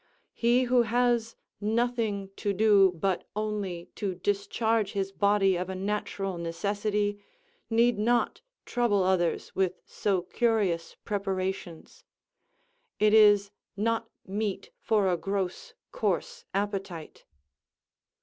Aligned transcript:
He 0.33 0.63
who 0.63 0.81
has 0.81 1.35
nothing 1.59 2.31
to 2.37 2.53
do 2.53 2.91
but 2.95 3.23
only 3.35 3.91
to 3.97 4.15
discharge 4.15 4.93
his 4.93 5.11
body 5.11 5.55
of 5.55 5.69
a 5.69 5.75
natural 5.75 6.39
necessity, 6.39 7.23
need 7.69 7.99
not 7.99 8.41
trouble 8.65 9.03
others 9.03 9.53
with 9.55 9.79
so 9.85 10.23
curious 10.23 10.95
preparations: 11.05 12.03
it 12.97 13.13
is 13.13 13.51
not 13.77 14.09
meat 14.25 14.71
for 14.79 15.07
a 15.07 15.17
gross, 15.17 15.75
coarse 15.91 16.45
appetite. 16.51 17.25